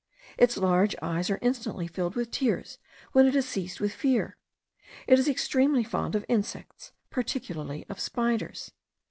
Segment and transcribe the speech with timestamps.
[0.35, 2.79] Its large eyes are instantly filled with tears,
[3.11, 4.35] when it is seized with fear.
[5.05, 8.71] It is extremely fond of insects, particularly of spiders.